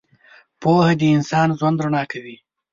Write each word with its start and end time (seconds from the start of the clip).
•پوهه 0.61 0.93
د 0.99 1.03
انسان 1.15 1.47
ژوند 1.57 1.77
رڼا 1.83 2.03
کوي. 2.11 2.35